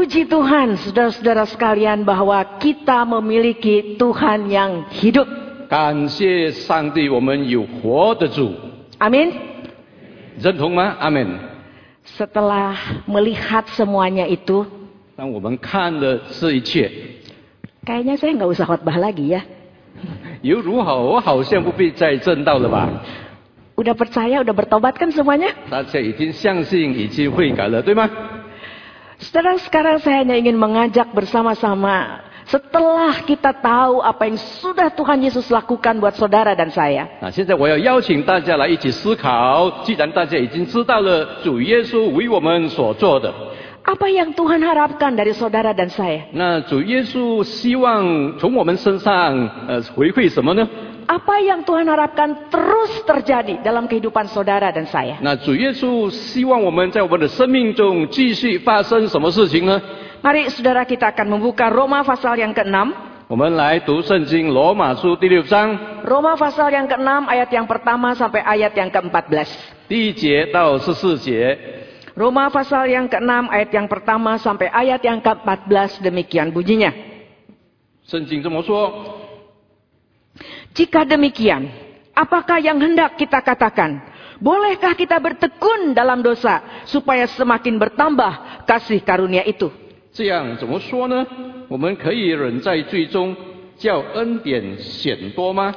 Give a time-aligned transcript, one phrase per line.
[0.00, 5.28] Puji Tuhan, saudara-saudara sekalian, bahwa kita memiliki Tuhan yang hidup.
[5.70, 8.54] 感谢上帝，我们有活的主，
[8.98, 9.32] Amin.
[10.40, 10.96] 认同吗？
[10.98, 11.38] 阿门。
[12.18, 14.66] Setelah melihat semuanya itu,
[15.16, 16.90] 当我们看了这一切，
[17.86, 19.42] kayaknya saya nggak usah khotbah lagi ya.
[20.42, 21.02] 又如何？
[21.02, 23.02] 我好像不必再正道了吧？
[23.74, 25.54] Udah percaya, udah bertobat kan semuanya?
[25.70, 28.08] 大家已经相信，已经悔改了，对吗？
[29.20, 32.20] Saudara, sekarang saya hanya ingin mengajak bersama-sama.
[32.46, 37.08] Setelah kita tahu apa yang sudah Tuhan Yesus lakukan buat saudara dan saya.
[37.18, 39.82] 啊，现在我要邀请大家来一起思考。
[39.82, 43.34] 既然大家已经知道了主耶稣为我们所做的，
[43.82, 46.30] Apa yang Tuhan harapkan dari saudara dan saya?
[46.30, 49.34] 那主耶稣希望从我们身上
[49.66, 50.68] 呃回馈什么呢？
[51.10, 55.16] Apa yang Tuhan harapkan terus terjadi dalam kehidupan saudara dan saya?
[55.22, 59.80] 那主耶稣希望我们在我们的生命中继续发生什么事情呢？
[60.22, 62.74] Mari saudara kita akan membuka Roma pasal yang ke-6.
[63.28, 69.46] 我们来读圣经罗马书第六章 Roma pasal yang ke-6 ayat yang pertama sampai ayat yang ke-14.
[69.86, 71.58] 第一节到十四节。
[72.16, 76.90] Roma pasal yang ke-6 ayat yang pertama sampai ayat yang ke-14 demikian bunyinya.
[78.06, 78.90] 圣经这么说：
[80.76, 81.68] Jika demikian,
[82.12, 84.00] apakah yang hendak kita katakan?
[84.36, 89.72] Bolehkah kita bertekun dalam dosa supaya semakin bertambah kasih karunia itu?
[90.12, 91.26] 这样怎么说呢？
[91.68, 93.36] 我们可以忍在罪中，
[93.76, 95.74] 叫恩典显多吗？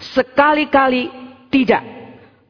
[0.00, 1.08] Sekali-kali
[1.52, 1.84] tidak.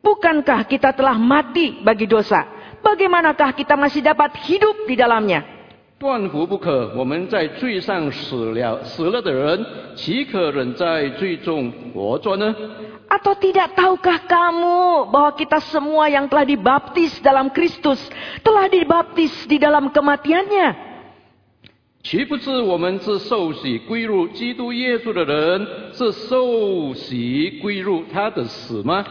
[0.01, 2.47] Bukankah kita telah mati bagi dosa?
[2.81, 5.54] Bagaimanakah kita masih dapat hidup di dalamnya?
[5.98, 6.92] 断乎不可！
[6.98, 9.66] 我们在罪上死了，死了的人，
[9.96, 12.54] 岂可忍在罪中活着呢
[13.08, 18.02] ？Atau tidak tahukah kamu bahwa kita semua yang telah dibaptis dalam Kristus
[18.44, 20.84] telah dibaptis di dalam kematiannya?
[22.04, 29.04] 岂不知我们是受洗归入基督耶稣的人，是受洗归入他的死吗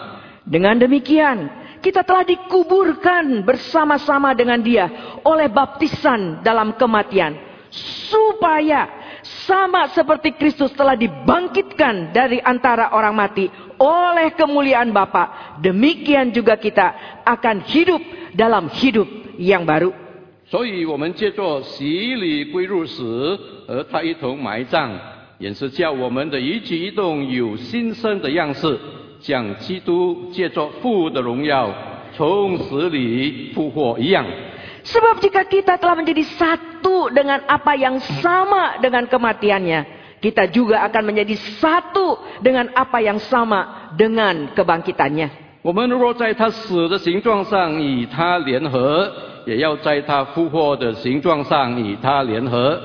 [0.44, 1.48] ？Dengan demikian,
[1.83, 7.47] kita telah dikuburkan bersama-sama dengan dia oleh baptisan dalam kematian.
[8.09, 8.89] Supaya
[9.45, 13.45] sama seperti Kristus telah dibangkitkan dari antara orang mati
[13.77, 18.01] oleh kemuliaan Bapa, demikian juga kita akan hidup
[18.33, 19.05] dalam hidup
[19.37, 19.93] yang baru.
[20.49, 23.37] 所以我们借着洗礼归入死，
[23.67, 24.97] 和他一同埋葬，
[25.37, 28.79] 也是叫我们的一举一动有新生的样式，
[29.24, 31.72] 像基督借着父的荣耀
[32.12, 34.20] 从死里复活一样。
[34.84, 39.80] Sebab jika kita telah menjadi satu dengan apa yang sama dengan kematiannya,
[40.20, 45.40] kita juga akan menjadi satu dengan apa yang sama dengan kebangkitannya.
[45.64, 49.10] 我们若在他死的形状上与他联合，
[49.46, 52.78] 也要在他复活的形状上与他联合。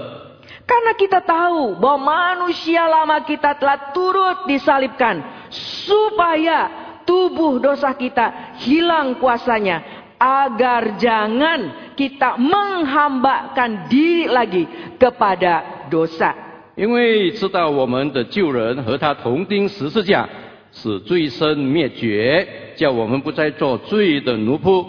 [0.68, 5.20] Karena kita tahu bahwa manusia lama kita telah turut disalibkan
[5.52, 6.68] supaya
[7.04, 9.84] tubuh dosa kita hilang kuasanya
[10.16, 14.64] agar jangan kita menghambakan diri lagi
[14.96, 16.32] kepada dosa.
[16.76, 20.26] 因为知道我们的旧人和他同钉十字架，
[20.72, 24.84] 使罪身灭绝，叫我们不再做罪的奴仆。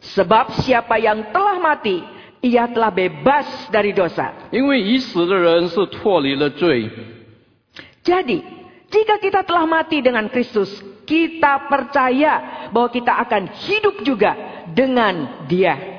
[0.00, 2.00] Sebab siapa yang telah mati,
[2.45, 4.53] ia telah bebas dari dosa.
[8.05, 8.37] Jadi,
[8.93, 10.69] jika kita telah mati dengan Kristus,
[11.09, 15.97] kita percaya bahwa kita akan hidup juga dengan Dia.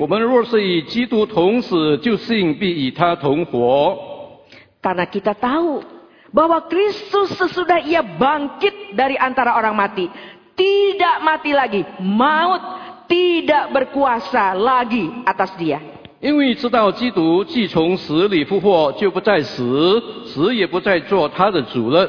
[4.79, 5.83] Karena kita tahu
[6.31, 10.07] bahwa Kristus sesudah ia bangkit dari antara orang mati,
[10.55, 12.63] tidak mati lagi, maut
[13.11, 15.96] tidak berkuasa lagi atas dia.
[16.22, 22.08] 因为知道基督既从死里复活，就不再死，死也不再做他的主了。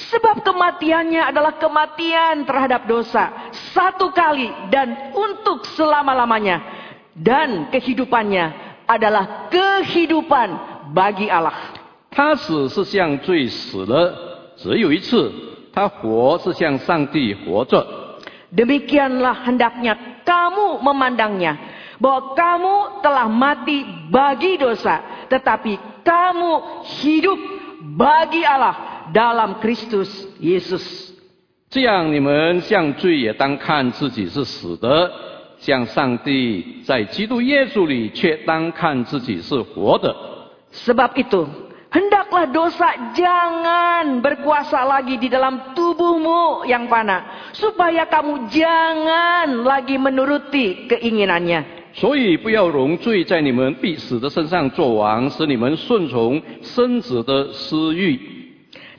[0.00, 3.52] Sebab kematiannya adalah kematian terhadap dosa.
[3.76, 6.60] Satu kali dan untuk selama-lamanya.
[7.12, 8.52] Dan kehidupannya
[8.88, 10.48] adalah kehidupan
[10.96, 11.52] bagi Allah.
[12.10, 14.12] 他死是向罪死了，
[14.56, 15.32] 只有一次；
[15.72, 17.84] 他活是向上帝活着。
[18.50, 21.54] Demikianlah hendaknya kamu memandangnya.
[22.00, 25.26] Bahwa kamu telah mati bagi dosa.
[25.30, 26.52] Tetapi kamu
[27.00, 27.40] hidup
[27.96, 30.10] bagi Allah dalam Kristus
[30.40, 31.10] Yesus.
[31.70, 35.06] 这样，你们向罪也当看自己是死的；
[35.58, 40.10] 向上帝在基督耶稣里却当看自己是活的。
[40.70, 41.46] Sebab itu,
[41.90, 47.50] hendaklah dosa jangan berkuasa lagi di dalam tubuhmu yang fana.
[47.54, 51.73] Supaya kamu jangan lagi menuruti keinginannya.
[51.94, 58.38] 所以不要容罪在你们必死的身上作王，使你们顺从身子的私欲。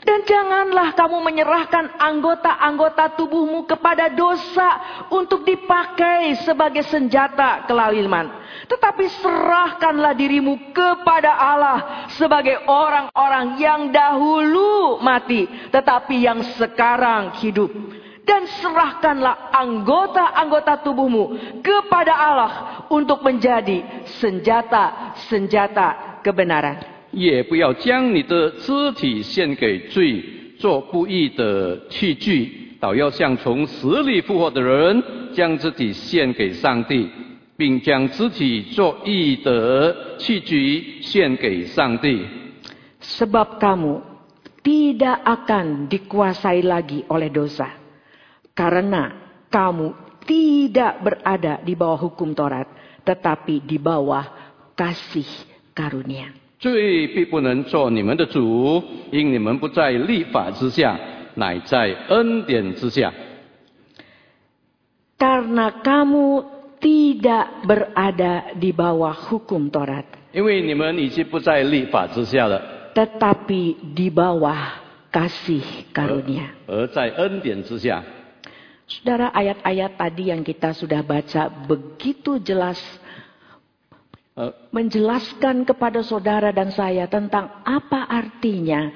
[0.02, 4.82] Dan janganlah kamu menyerahkan anggota-anggota tubuhmu kepada dosa
[5.14, 8.34] untuk dipakai sebagai senjata kelaliman.
[8.66, 17.70] Tetapi serahkanlah dirimu kepada Allah sebagai orang-orang yang dahulu mati, tetapi yang sekarang hidup.
[18.26, 22.52] Dan serahkanlah anggota-anggota tubuhmu kepada Allah
[22.94, 26.78] untuk menjadi senjata-senjata kebenaran.
[27.12, 30.24] 也不要将你的肢体献给罪，
[30.60, 35.04] 做不义的器具，倒要像从死里复活的人，
[35.34, 37.10] 将肢体献给上帝，
[37.58, 42.26] 并将肢体做义的器具献给上帝。
[43.02, 44.00] Sebab kamu
[44.62, 47.82] tidak akan dikuasai lagi oleh dosa.
[48.56, 49.12] Karena
[49.48, 52.68] kamu tidak berada di bawah hukum Taurat,
[53.02, 54.28] tetapi di bawah
[54.76, 55.26] kasih
[55.74, 56.30] karunia.
[56.62, 61.00] 罪必不能做你们的主，因你们不在律法之下，
[61.34, 63.12] 乃在恩典之下。
[65.18, 66.46] Karena kamu
[66.78, 72.62] tidak berada di bawah hukum Taurat, 因为你们已经不在律法之下了，
[72.94, 74.78] tetapi di bawah
[75.10, 76.54] kasih karunia.
[76.68, 78.04] 而在恩典之下。
[78.88, 82.80] Saudara, ayat-ayat tadi yang kita sudah baca begitu jelas
[84.32, 88.96] 呃， menjelaskan kepada saudara dan saya tentang apa artinya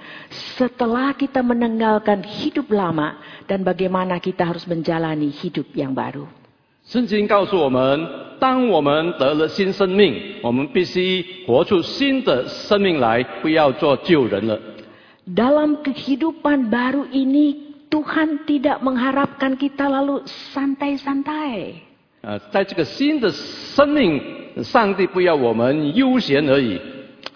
[0.56, 6.24] setelah kita meninggalkan hidup lama dan bagaimana kita harus menjalani hidup yang baru.
[6.88, 8.00] 圣经告诉我们，
[8.40, 14.58] 当我们得了新生命，我们必须活出新的生命来，不要做旧人了。
[15.28, 21.82] Dalam kehidupan baru ini Tuhan tidak mengharapkan kita lalu santai-santai.
[22.26, 24.20] 呃，在这个新的生命，
[24.64, 26.82] 上帝不要我们悠闲而已。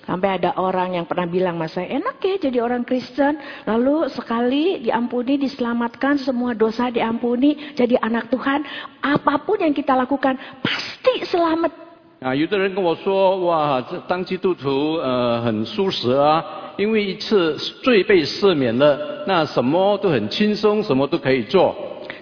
[0.10, 3.38] Sampai ada orang yang pernah bilang mas saya, enak ya jadi orang Kristen.
[3.70, 8.66] Lalu sekali diampuni, diselamatkan, semua dosa diampuni, jadi anak Tuhan.
[9.06, 10.34] Apapun yang kita lakukan,
[10.66, 11.83] pasti selamat.
[12.21, 16.43] 啊，有的人跟我说，哇，这当基督徒呃很舒适啊，
[16.77, 21.75] 因为一次罪被赦免了，那什么都很轻松，什么都可以做。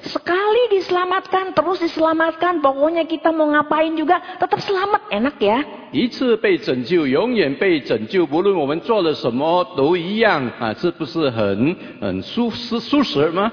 [0.03, 2.59] Sekali diselamatkan, terus diselamatkan.
[2.59, 5.07] Pokoknya kita mau ngapain juga, tetap selamat.
[5.15, 5.63] Enak ya.
[5.93, 13.53] 一次被拯救，永远被拯救，不论我们做了什么都一样啊，这不是很很舒适舒适吗？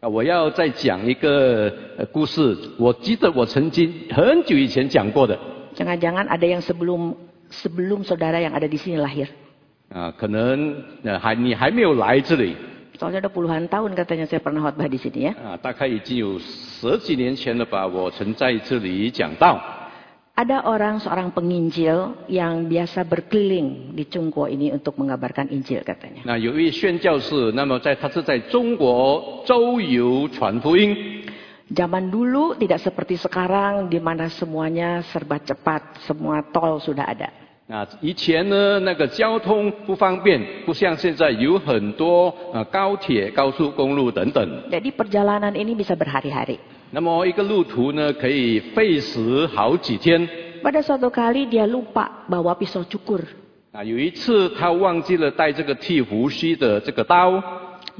[0.00, 5.38] 啊，我要再讲一个呃故事，我记得我曾经很久以前讲过的。
[5.74, 7.16] Jangan-jangan ada yang sebelum
[7.48, 9.28] sebelum saudara yang ada di sini lahir.
[9.88, 12.56] 啊，可能呃还你还没有来这里
[12.98, 15.32] Soalnya udah puluhan tahun katanya saya pernah khotbah di sini ya.
[15.40, 19.60] 啊，大概已经有十几年前了吧，我曾在这里讲到。
[20.35, 26.23] Ada orang seorang penginjil yang biasa berkeliling di Cungko ini untuk mengabarkan Injil katanya.
[26.23, 30.95] 那有一位宣教士，那么在他是在中国周游传福音。
[31.75, 37.29] Zaman dulu tidak seperti sekarang di mana semuanya serba cepat, semua tol sudah ada.
[37.67, 44.41] 那以前呢，那个交通不方便，不像现在有很多呃高铁、高速公路等等。
[44.71, 46.59] Jadi perjalanan ini bisa berhari-hari.
[46.90, 50.28] 那么一个路途呢，可以费时好几天。
[50.62, 53.22] Pada suatu kali dia lupa bawa pisau cukur.
[53.72, 57.42] 啊，有一次他忘记了带这个剃胡须的这个刀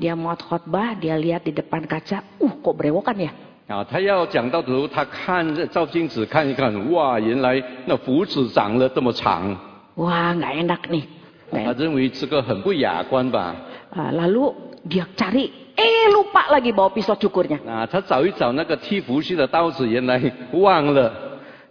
[0.00, 3.30] ，Dia mau khotbah, dia lihat di depan kaca, uh kok berewokan ya?
[3.68, 9.54] 啊，他要讲到头，他看照镜子看一看，哇，原来那胡子长了这么长
[9.96, 11.02] ，Wah nggak enak nih.
[11.50, 13.54] 他认为这个很不雅观吧
[13.94, 14.52] ？Ah, lalu
[14.87, 17.59] dia cari, eh lupa lagi bawa pisau cukurnya.
[17.67, 20.19] 啊，他找一找那个剃胡须的刀子，原来
[20.53, 21.11] 忘了。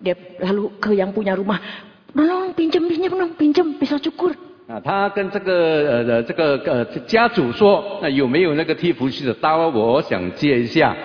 [0.03, 1.61] Dia lalu ke yang punya rumah,
[2.15, 4.33] tolong pinjem pinjem dong, pinjem pisau cukur.
[4.69, 9.69] 啊，他跟这个呃呃这个呃家主说，那有没有那个剃胡须的刀？
[9.69, 10.97] 我想借一下，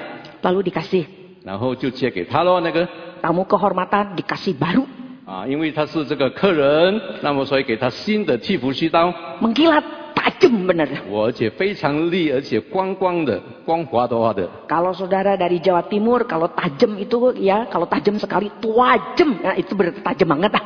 [0.43, 1.05] Lalu dikasih
[1.43, 2.61] 然后就借给他咯。
[2.61, 2.87] 那个
[3.21, 4.85] tamu kehormatan, dikasih baru.
[5.25, 9.11] 啊，因为他是这个客人，那么所以给他新的剃胡须刀，
[9.41, 9.81] Mengkilat,
[10.19, 10.89] tajam bener.
[11.09, 14.47] 我而且非常利，而且光光的、光滑滑的。
[14.67, 19.41] Kalau saudara dari Jawa Timur, kalau tajam itu ya, kalau tajam sekali, tuajem.
[19.43, 20.63] Nah, itu berarti tajam banget ah.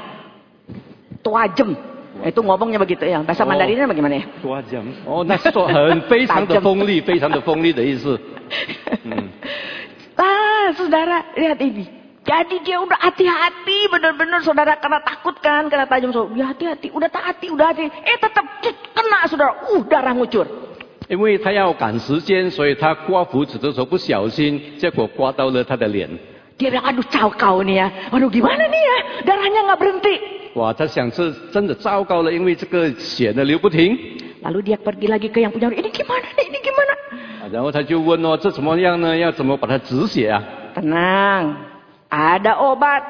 [1.22, 1.76] Tuajem.
[2.20, 3.24] Itu ngomongnya begitu ya.
[3.24, 3.48] Bahasa Oh.
[3.48, 4.26] Mandarinnya bagaimana ya?
[4.44, 8.20] 多讲哦，那是说很 非常的锋利，非常的锋利的意思。
[9.06, 9.30] 嗯，
[10.20, 11.88] Ah, saudara, lihat ini.
[12.25, 16.33] Jadi dia udah hati-hati, benar-benar saudara karena takut kan, karena tajam saudara.
[16.33, 17.85] Ya hati-hati, udah hati, udah hati.
[17.85, 20.49] Eh tetap cik, kena saudara, uh darah ngucur.
[21.07, 26.09] 因为他要赶时间，所以他刮胡子的时候不小心，结果刮到了他的脸。
[26.57, 27.93] Dia bilang, aduh caw kau nih ya.
[28.09, 28.97] Aduh gimana nih ya,
[29.29, 30.17] darahnya nggak berhenti.
[30.55, 33.93] 哇，他想这真的糟糕了，因为这个血呢流不停。
[34.41, 36.93] Lalu dia pergi lagi ke yang punya ini gimana nih, ini gimana?
[37.43, 39.15] 啊然后他就问哦，这怎么样呢？
[39.17, 40.41] 要怎么把它止血啊
[40.73, 41.53] ？Tenang,
[42.15, 43.03] ada obat.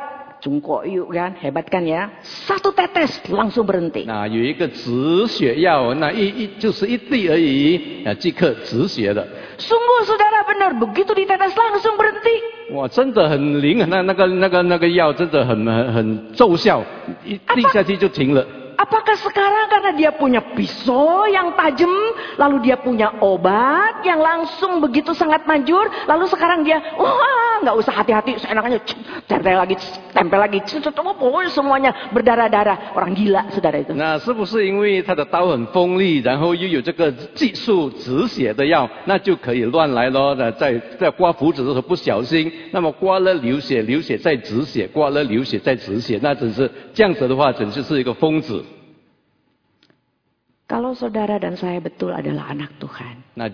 [0.44, 2.20] Cungkok yuk kan, hebat kan ya.
[2.20, 4.04] Satu tetes langsung berhenti.
[4.04, 9.26] 那有一个止血药，那一一就是一滴而已，啊，即刻止血的。
[9.56, 12.76] Sungguh saudara benar, begitu ditetes langsung berhenti.
[12.76, 13.86] 哇，真的很灵啊！
[13.88, 16.84] 那那个那个那个药真的很很很奏效，
[17.24, 18.44] 一滴下去就停了。
[18.84, 21.88] Apakah sekarang karena dia punya pisau yang tajam,
[22.36, 27.96] lalu dia punya obat yang langsung begitu sangat manjur, lalu sekarang dia, wah nggak usah
[27.96, 29.74] hati-hati, seenaknya cek, tempel lagi,
[30.12, 32.92] tempel lagi, cek, cek, cek, pokoknya semuanya berdarah-darah.
[32.92, 33.96] Orang gila saudara itu.
[33.96, 40.34] Nah, 是不是因为他的刀很锋利，然后又有这个技术止血的药，那就可以乱来咯？
[40.36, 48.62] 那在在刮胡子的时候不小心，那么刮了流血，流血再止血，刮了流血再止血，那真是这样子的话，真就是一个疯子。
[50.64, 53.36] Kalau saudara dan saya betul adalah anak Tuhan.
[53.36, 53.52] Nah,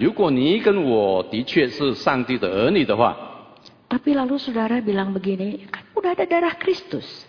[3.91, 7.27] Tapi lalu saudara bilang begini, kan udah ada darah Kristus.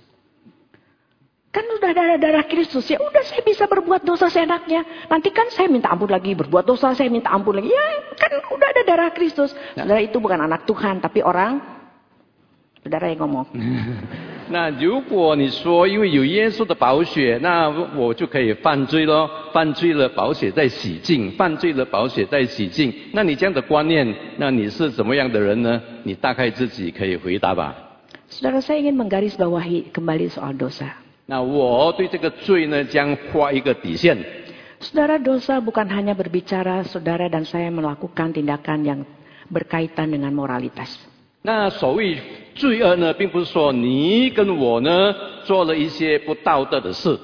[1.50, 4.86] Kan udah ada darah Kristus, ya udah saya bisa berbuat dosa seenaknya.
[5.10, 7.74] Nanti kan saya minta ampun lagi, berbuat dosa saya minta ampun lagi.
[7.74, 9.52] Ya kan udah ada darah Kristus.
[9.74, 9.84] Nah.
[9.84, 11.58] Saudara itu bukan anak Tuhan, tapi orang
[12.86, 13.50] saudara yang ngomong.
[14.52, 22.94] 那如果你说因为有耶稣的宝血，那我就可以犯罪咯，犯罪了宝血在洗净，犯罪了宝血在洗净。
[23.14, 25.82] 那你这样的观念，那你是怎么样的人呢？
[26.04, 27.74] 你大概自己可以回答吧。
[28.28, 31.00] Saudara saya ingin menggarisbawahi kembali soal dosa.
[31.26, 34.18] 那我对这个罪呢，将画一个底线。
[34.82, 39.00] Saudara dosa bukan hanya berbicara saudara dan saya melakukan tindakan yang
[39.48, 40.92] berkaitan dengan moralitas.
[41.44, 42.18] 那所谓
[42.56, 47.18] 罪恶呢，并不是说你跟我呢做了一些不道德的事。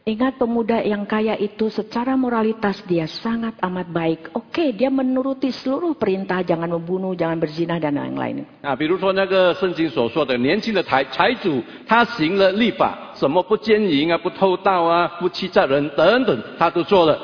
[0.00, 4.32] Ingat pemuda yang kaya itu secara moralitas dia sangat amat baik.
[4.32, 8.48] Oke, dia menuruti seluruh perintah jangan membunuh, jangan berzina dan lain-lain.
[8.64, 17.18] 啊，比如说那个圣经所说的年轻的财财主，他行了律法，什么不奸淫啊、不偷盗啊、不欺诈人等等，他都做了。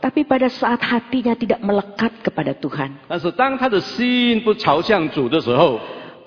[0.00, 2.94] Tapi pada saat hatinya tidak melekat kepada Tuhan.
[3.08, 5.80] 但是当他的心不朝向主的时候，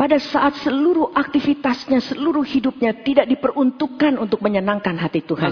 [0.04, 5.48] Pada saat seluruh aktivitasnya, seluruh hidupnya tidak diperuntukkan untuk menyenangkan hati Tuhan.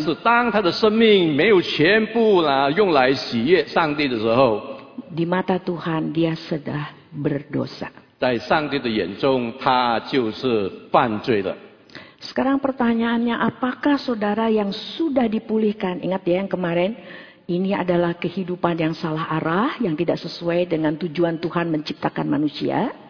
[5.07, 7.95] Di mata Tuhan dia sudah berdosa.
[12.19, 16.03] Sekarang pertanyaannya, apakah saudara yang sudah dipulihkan?
[16.03, 16.99] Ingat ya yang kemarin,
[17.47, 23.00] ini adalah kehidupan yang salah arah, yang tidak sesuai dengan tujuan Tuhan menciptakan manusia.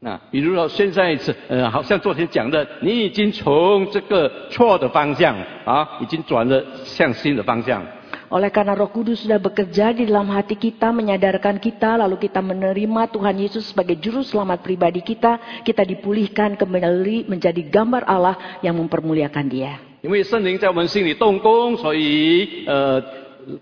[0.00, 7.82] 那比如说现在是呃，好像昨天讲的，你已经从这个错的方向啊，已经转了向新的方向。
[8.28, 13.06] Oleh karena roh kudus sudah bekerja di dalam hati kita, menyadarkan kita, lalu kita menerima
[13.14, 19.46] Tuhan Yesus sebagai juru selamat pribadi kita, kita dipulihkan kembali menjadi gambar Allah yang mempermuliakan
[19.46, 19.78] dia.
[20.02, 23.00] 因为圣灵在我们心里动工，所以呃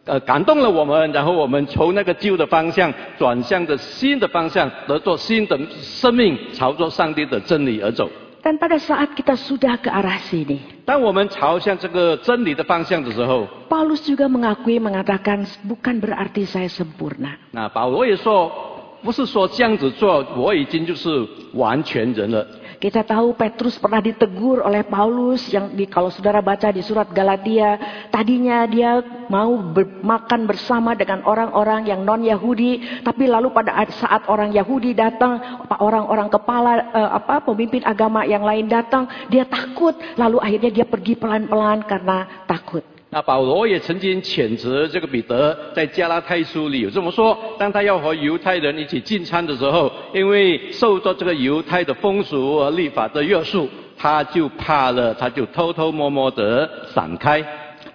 [0.06, 8.10] 呃感动了我们，然后我们从那个旧的方向转向的新的方向，得做新的生命，朝着上帝的真理而走。
[8.42, 17.36] Dan pada saat kita sudah ke arah sini, 当我们朝向这个真理的方向的时候，Paulus juga mengakui mengatakan bukan berarti saya sempurna.
[17.52, 18.50] 那保罗也说，
[19.04, 22.48] 不是说这样子做，我已经就是完全人了。
[22.80, 27.76] Kita tahu Petrus pernah ditegur oleh Paulus yang di, kalau saudara baca di surat Galatia,
[28.08, 34.24] tadinya dia mau ber- makan bersama dengan orang-orang yang non Yahudi, tapi lalu pada saat
[34.32, 40.40] orang Yahudi datang, orang-orang kepala eh, apa pemimpin agama yang lain datang, dia takut, lalu
[40.40, 42.99] akhirnya dia pergi pelan-pelan karena takut.
[43.12, 57.44] 那保罗也曾经谴责这个彼得，在加拉太书里有这么说：当他要和犹太人一起进餐的时候，因为受到这个犹太的风俗和立法的约束，他就怕了，他就偷偷摸摸的闪开。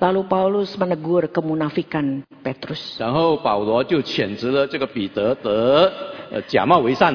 [0.00, 2.99] Lalu Paulus menegur kemunafikan Petrus.
[2.99, 5.92] 然后保罗就谴责了这个彼得的
[6.33, 7.14] 呃假冒为善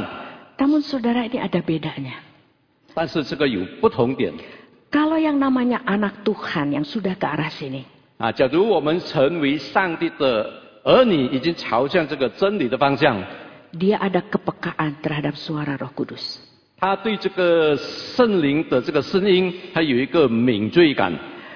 [0.58, 2.14] ，Namun saudara ini ada bedanya.
[2.96, 4.34] 但是这个有不同点。
[4.91, 7.83] Kalau yang namanya anak Tuhan yang sudah ke arah sini,
[8.19, 10.49] 啊，假如我们成为上帝的
[10.85, 13.19] 儿女，已经朝向这个真理的方向，
[13.75, 16.39] dia ada kepekaan terhadap suara Roh Kudus.
[16.79, 21.13] 他对这个圣灵的这个声音，他有一个敏锐感。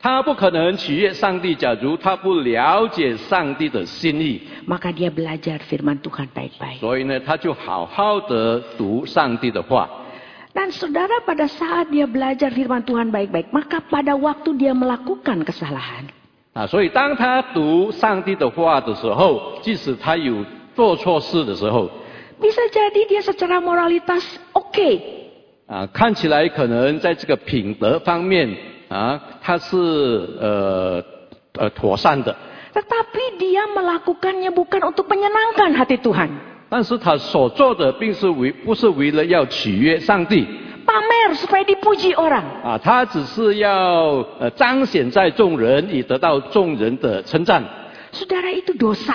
[0.00, 6.78] 他不可能取悦上帝，假如他不了解上帝的心意， Maka dia belajar firman Tuhan baik-baik.
[6.78, 9.88] 所以呢，他就好好的读上帝的话。
[10.54, 16.06] Dan saudara pada saat dia belajar firman Tuhan baik-baik, maka pada waktu dia melakukan kesalahan,
[16.52, 20.44] 啊，所以当他读上帝的话的时候，即使他有
[20.76, 21.90] 做错事的时候，
[22.38, 25.00] bisa jadi dia secara moralitas oke,
[25.66, 28.54] 啊，看起来可能在这个品德方面
[28.89, 29.77] 啊，他是
[30.41, 31.03] 呃
[31.53, 32.35] 呃妥善的
[32.73, 36.29] ，tetapi dia melakukannya bukan untuk menyenangkan hati Tuhan.
[36.69, 40.45] 但是他所做的并是为不是为了要取悦上帝
[40.85, 42.43] Pamer supaya dipuji orang.
[42.63, 47.63] 啊，他只是要呃彰显在众人，以得到众人的称赞
[48.11, 49.13] ，Saudara itu dosa.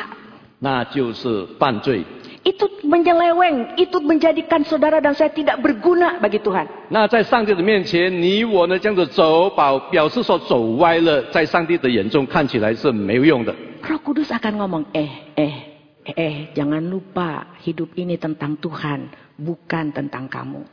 [0.61, 2.04] 那就是犯罪。
[2.44, 6.68] Itu menyeleweng, itu menjadikan saudara dan saya tidak berguna bagi Tuhan.
[6.89, 13.54] 那在上帝的面前，你我呢这样子走，表表示说走歪了，在上帝的眼中看起来是没有用的。
[13.84, 15.56] Roh Kudus akan ngomong, eh, eh,
[16.04, 20.63] eh, eh, jangan lupa hidup ini tentang Tuhan, bukan tentang kamu.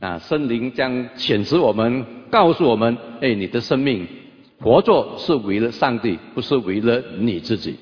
[0.00, 4.06] 啊，圣灵将谴责我们，告诉我们：哎，你的生命
[4.60, 7.76] 活着是为了上帝，不是为了你自己。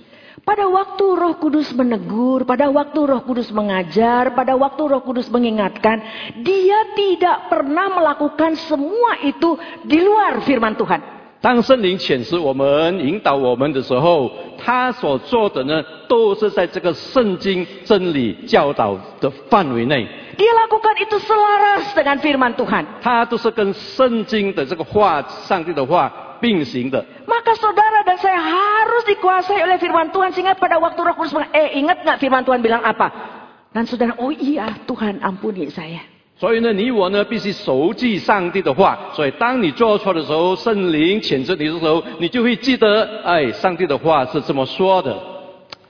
[0.44, 6.02] Pada waktu Roh Kudus menegur, pada waktu Roh Kudus mengajar, pada waktu Roh Kudus mengingatkan,
[6.44, 9.56] dia tidak pernah melakukan semua itu
[9.88, 11.00] di luar firman Tuhan.
[11.40, 22.84] 当圣灵谴责我们、引导我们的时候，他所做的呢，都是在这个圣经真理教导的范围内， Dia lakukan itu selaras dengan firman Tuhan.
[23.00, 27.04] 他都是跟圣经的这个话、上帝的话 并行的。
[27.24, 31.52] Maka saudara dan saya harus dikuasai oleh firman Tuhan sehingga pada waktu Roh Kudus bilang,
[31.52, 33.08] eh ingat nggak firman Tuhan bilang apa?
[33.74, 36.12] Dan saudara, oh iya Tuhan ampuni saya.
[36.36, 38.98] 所以呢，你我呢必须熟记上帝的话。
[39.14, 45.16] 所以当你做错的时候，圣灵谴责你的时候，你就会记得，哎，上帝的话是这么说的。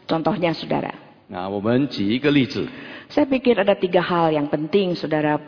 [0.07, 0.93] Contohnya saudara,
[1.29, 2.69] 那我们举一个例子，
[3.09, 5.41] saya pikir ada tiga hal yang penting saudara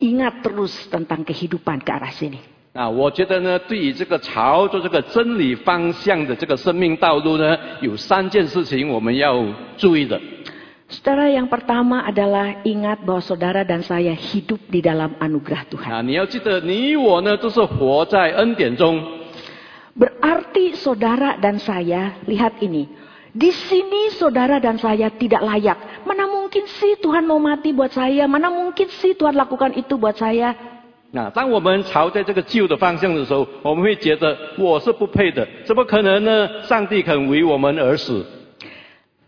[0.00, 2.40] ingat terus tentang kehidupan ke arah sini.
[2.76, 9.44] 啊，我觉得呢，对于这个朝着这个真理方向的这个生命道路呢，有三件事情我们要
[9.76, 10.18] 注意的。
[10.88, 15.88] Saudara yang pertama adalah ingat bahwa saudara dan saya hidup di dalam anugerah Tuhan.
[15.88, 19.00] 啊，你要记得，你我呢都是活在恩典中。
[19.92, 22.88] Berarti saudara dan saya, lihat ini.
[23.32, 26.04] Di sini saudara dan saya tidak layak.
[26.04, 28.28] Mana mungkin sih Tuhan mau mati buat saya?
[28.28, 30.52] Mana mungkin sih Tuhan lakukan itu buat saya?
[31.11, 36.63] 那当我们朝在这个旧的方向的时候，我们会觉得我是不配的，怎么可能呢？
[36.63, 38.25] 上帝肯为我们而死。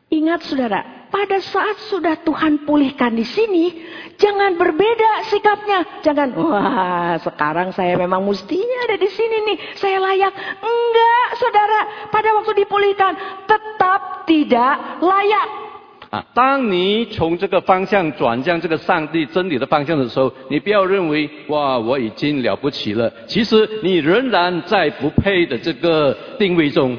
[0.09, 3.77] Ingat saudara, pada saat sudah Tuhan pulihkan di sini,
[4.17, 6.01] jangan berbeda sikapnya.
[6.01, 10.33] Jangan, wah sekarang saya memang mestinya ada di sini nih, saya layak.
[10.65, 13.13] Enggak saudara, pada waktu dipulihkan
[13.45, 15.68] tetap tidak layak.
[16.09, 26.97] 啊， 当你从这个方向转向这个上帝真理的方向的时候，你不要认为哇我已经了不起了，其实你仍然在不配的这个定位中。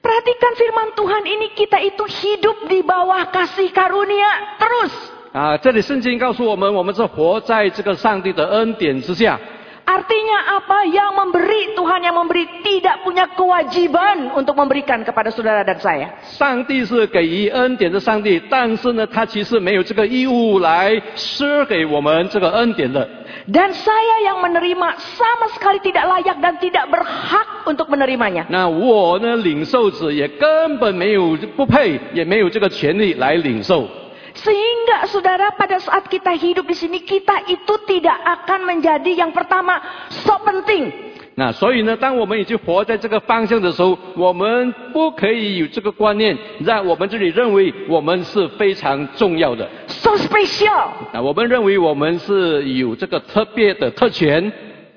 [0.00, 4.92] Perhatikan firman Tuhan ini kita itu hidup di bawah kasih karunia terus.
[5.32, 9.38] 啊，这里圣经告诉我们，我们是活在这个上帝的恩典之下。
[9.87, 10.87] Artinya apa?
[10.87, 16.07] Yang memberi, Tuhan yang memberi tidak punya kewajiban untuk memberikan kepada saudara dan saya.
[16.23, 23.03] 上帝是给予恩典的上帝，但是呢，他其实没有这个义务来施给我们这个恩典的。
[23.51, 28.47] Dan saya yang menerima sama sekali tidak layak dan tidak berhak untuk menerimanya.
[28.47, 33.89] 那我呢，领受者也根本没有不配，也没有这个权利来领受。
[34.38, 39.82] Sehingga saudara pada saat kita hidup di sini kita itu tidak akan menjadi yang pertama
[40.10, 41.10] sok penting.
[41.34, 49.68] 那所以呢，当我们已经活在这个方向的时候，我们不可以有这个观念，让我们这里认为我们是非常重要的。
[49.86, 50.90] So spesial.
[51.12, 54.52] 啊，我们认为我们是有这个特别的特权。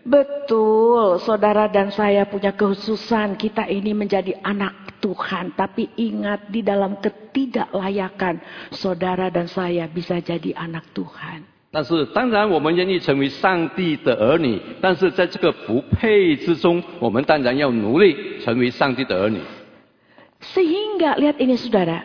[0.07, 3.35] Betul, saudara dan saya punya kekhususan.
[3.35, 5.59] Kita ini menjadi anak Tuhan.
[5.59, 8.38] Tapi ingat di dalam ketidaklayakan,
[8.71, 11.42] saudara dan saya bisa jadi anak Tuhan.
[11.73, 19.40] 但是，当然我们愿意成为上帝的儿女，但是在这个不配之中，我们当然要努力成为上帝的儿女。
[20.55, 22.01] Sehingga lihat ini saudara,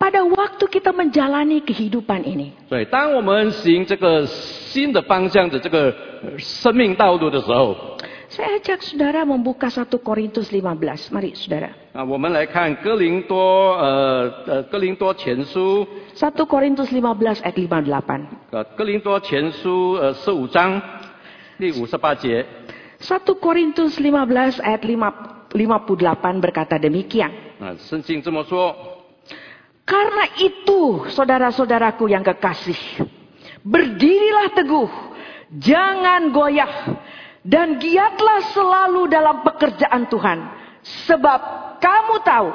[0.00, 5.88] pada waktu kita menjalani kehidupan ini, 对，当我们行这个新的方向的这个
[6.22, 7.96] 呃生命道路的时候，
[8.28, 10.76] saya ajak saudara membuka 1 Korintus 15.
[11.14, 11.70] Mari saudara.
[11.94, 18.20] 啊，我们来看哥林多呃呃哥林多前书 1 Korintus 15 ayat 58.
[18.50, 20.82] 呃哥林多前书呃十五章
[21.58, 22.44] 第五十八节。
[23.00, 27.30] 1 Korintus 15 ayat 5 58 berkata demikian.
[27.58, 28.76] 啊，圣经这么说。
[29.90, 33.06] Karena itu, saudara-saudaraku yang kekasih,
[33.62, 34.90] berdirilah teguh,
[35.54, 36.74] jangan goyah,
[37.46, 40.38] dan giatlah selalu dalam pekerjaan Tuhan,
[41.06, 41.40] sebab
[41.78, 42.50] kamu tahu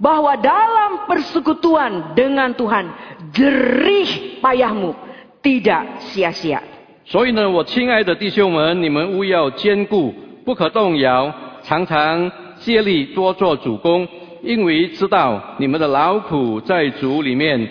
[0.00, 2.88] bahwa dalam persekutuan dengan Tuhan,
[3.36, 4.96] jerih payahmu
[5.44, 6.64] tidak sia-sia.
[7.04, 10.14] 所以呢，我亲爱的弟兄们，你们务要坚固，
[10.46, 14.08] 不可动摇，常常竭力多做主公，
[14.46, 17.68] 因为知道你们的劳苦在主里面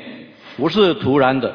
[0.57, 1.53] 不是徒然的。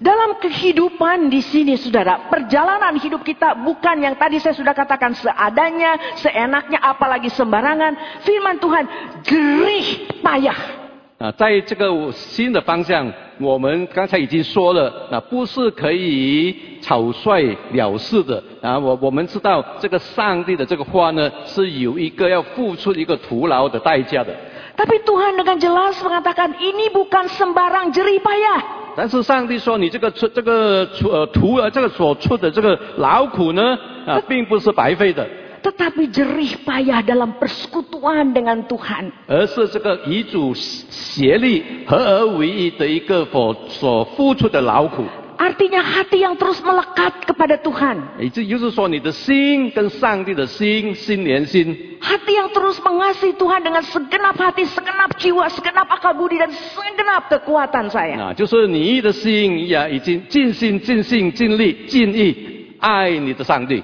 [0.00, 6.16] Dalam kehidupan di sini saudara, perjalanan hidup kita bukan yang tadi saya sudah katakan seadanya,
[6.16, 8.24] seenaknya, apalagi sembarangan.
[8.24, 8.84] Firman Tuhan,
[9.20, 10.83] jerih payah.
[11.17, 18.77] 啊，在这个新的方向，我们刚才已经说了，啊，不是可以草率了事的啊。
[18.77, 24.35] 我我们知道这个上帝的这个话呢，是有一个要付出一个徒劳的代价的。
[24.75, 28.59] Tapi Tuhan dengan jelas mengatakan ini bukan sembarang jerih payah.
[28.97, 35.25] 但是上帝说，你这个出这个出呃徒呃这个所出的这个劳苦呢，啊，并不是白费的，
[35.64, 39.12] Tetapi jerih payah dalam persekutuan dengan Tuhan.
[39.28, 45.04] 而是这个与主协力合而为一的一个所所付出的劳苦。
[45.40, 47.96] Artinya hati yang terus melekat kepada Tuhan.
[48.20, 56.52] 也就是说，你的心跟上帝的心心连心， Hati yang terus mengasihi Tuhan dengan segenap hati, segenap jiwa, segenap akal budi, dan
[56.52, 58.16] segenap kekuatan saya.
[58.20, 63.82] 啊，就是你的心呀，已经尽心、尽性、尽力、尽意爱你的上帝。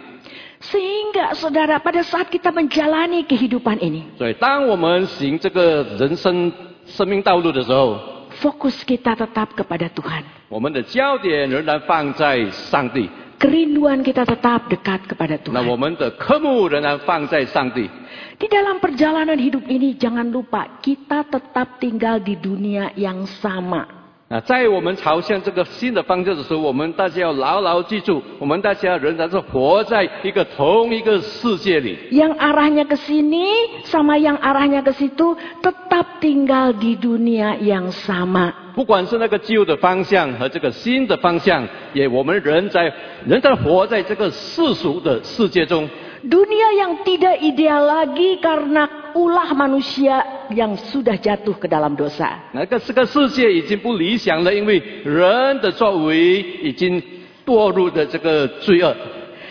[0.61, 4.09] Sehingga saudara pada saat kita menjalani kehidupan ini.
[4.19, 6.53] 所以，当我们行这个人生
[6.87, 7.99] 生命道路的时候，
[8.41, 10.25] Fokus kita tetap kepada Tuhan.
[10.49, 15.79] 我们的焦点仍然放在上帝， Kerinduan kita tetap dekat kepada 那我 Tuhan.
[15.79, 17.89] 们的科目仍然放在上帝。
[18.37, 24.00] Di dalam perjalanan hidup ini jangan lupa kita tetap tinggal di dunia yang sama.
[24.32, 31.98] 啊，在我们朝向这个新的方向的时候，我们大家要牢牢记住，我们大家仍然是活在一个同一个世界里。
[32.12, 38.54] Yang arahnya ke sini sama yang arahnya ke situ tetap tinggal di dunia yang sama.
[38.74, 42.88] 不管是那个旧的方向和这个新的方向，也我们人在
[43.28, 45.90] 仍然活在这个世俗的世界中。
[46.24, 52.39] Dunia yang tidak ideal lagi karena ulah manusia yang sudah jatuh ke dalam dosa.
[52.53, 57.03] 那个这个世界已经不理想了，因为人的作为已经
[57.45, 58.95] 堕入的这个罪恶。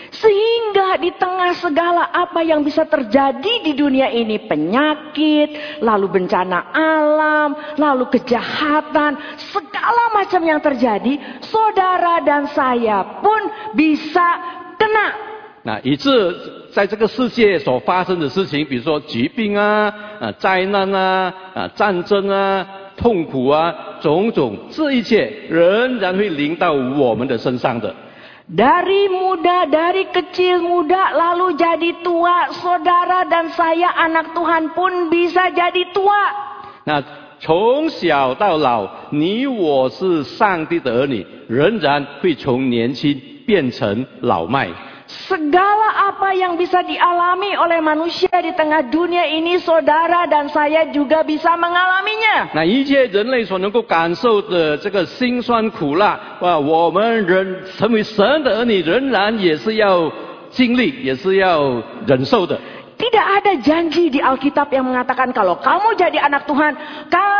[0.06, 7.76] Sehingga di tengah segala apa yang bisa terjadi di dunia ini, penyakit, lalu bencana alam,
[7.76, 9.12] lalu kejahatan,
[9.52, 13.40] segala macam yang terjadi, saudara dan saya pun
[13.76, 14.28] bisa
[14.80, 15.08] kena
[15.66, 16.08] 那以致
[16.71, 27.93] 在这个世界所发生的事情，比如说疾病啊、啊灾难啊、啊战争啊、痛苦啊，种种，这一切仍然会临到我们的身上的。
[28.51, 35.91] Dari muda, dari kecil muda, lalu jadi tua, saudara dan saya anak Tuhan pun bisa jadi
[35.95, 36.23] tua.
[36.83, 37.03] 那
[37.39, 44.67] 从小到老，你我是上帝的儿女，仍然会从年轻变成老迈。
[45.10, 51.54] Segala apa yang bisa dialami oleh manusia di tengah dunia ini, saudara dan saya juga bisa
[51.54, 52.50] mengalaminya.
[52.54, 60.10] 那一切人类所能够感受的这个辛酸苦辣，哇，我们人成为神的儿女，仍然也是要
[60.50, 62.58] 经历，也是要忍受的。
[62.96, 66.72] Tidak ada janji di Alkitab yang mengatakan kalau kamu jadi anak Tuhan,
[67.12, 67.39] kamu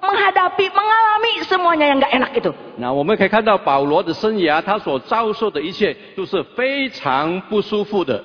[0.00, 2.52] menghadapi, mengalami semuanya yang nggak enak itu.
[2.76, 8.24] 那我们可以看到保罗的生涯，他所遭受的一切都是非常不舒服的。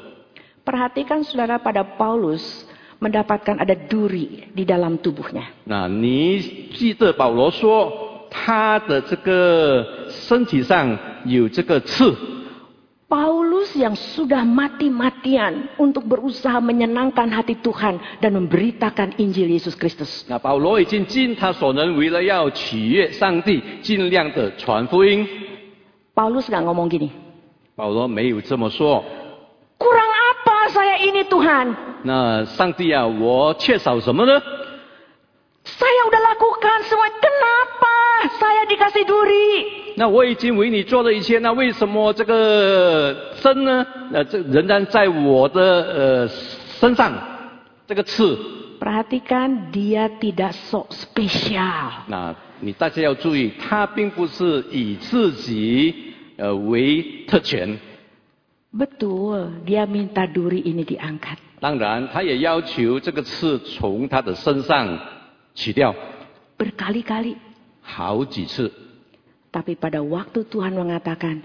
[0.66, 2.66] Perhatikan saudara pada Paulus
[2.98, 5.52] mendapatkan ada duri di dalam tubuhnya.
[5.66, 6.40] 那你
[6.74, 12.16] 记得保罗说，他的这个身体上有这个刺，
[13.15, 20.23] Paulus yang sudah mati-matian untuk berusaha menyenangkan hati Tuhan dan memberitakan Injil Yesus Kristus.
[20.31, 25.27] 那保罗已经尽他所能，为了要取悦上帝，尽量的传福音。
[26.15, 27.11] Paulus nggak ngomong gini,
[27.75, 29.03] 保罗没有这么说。
[29.77, 31.75] kurang apa saya ini Tuhan?
[32.05, 34.41] 那上帝啊，我缺少什么呢？
[35.66, 37.98] Saya sudah lakukan semua, kenapa
[38.38, 39.50] saya dikasih duri?
[39.98, 43.86] 那我已经为你做了一切，那为什么这个针呢？
[44.14, 46.28] 呃，这仍然在我的呃
[46.80, 47.14] 身上，
[47.88, 48.38] 这个刺。
[48.80, 52.06] Perhatikan dia tidak sok spesial.
[52.08, 57.80] 那你大家要注意，他并不是以自己呃为特权
[58.72, 61.38] ，Betul, dia minta duri ini diangkat.
[61.60, 65.00] 当然他也要求这个刺从他的身上
[65.55, 65.95] 取掉，
[66.59, 67.37] Berkali-kali.
[67.83, 68.71] 好几次。
[69.51, 71.43] Tapi pada waktu Tuhan mengatakan,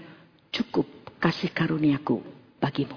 [0.54, 0.86] cukup
[1.18, 2.22] kasih karuniaku
[2.60, 2.94] bagimu.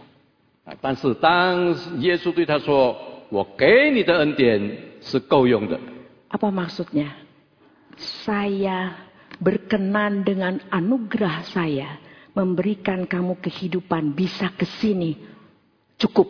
[0.65, 4.61] 啊但是当耶稣对他说：“我给你的恩典
[5.01, 5.79] 是够用的。”
[6.29, 7.09] Apa maksudnya?
[7.97, 8.93] Saya
[9.41, 11.97] berkenan dengan anugerah saya
[12.37, 15.17] memberikan kamu kehidupan bisa ke sini.
[15.97, 16.27] Cukup.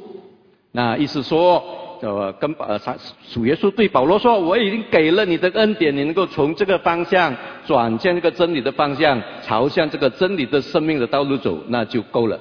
[0.71, 2.94] 那意思说， 呃，跟呃他
[3.32, 7.34] 主耶稣对保罗说：“我已经给了你的恩典，你能够从这个方向
[7.66, 12.38] 转向这个真理的方向，朝向这个真理的生命的道路走，那就够了。”